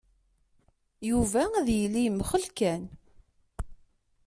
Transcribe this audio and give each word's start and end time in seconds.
Yuba 1.09 1.41
ad 1.59 1.67
yili 1.77 2.01
yemxell 2.03 2.45
kan! 2.57 2.83